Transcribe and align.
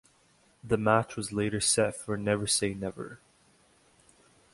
The 0.63 0.79
match 0.79 1.15
was 1.15 1.31
later 1.31 1.61
set 1.61 1.95
for 1.95 2.17
Never 2.17 2.47
Say 2.47 2.73
Never. 2.73 3.19